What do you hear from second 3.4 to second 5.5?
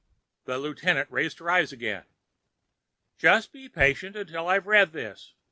be patient until I've read this."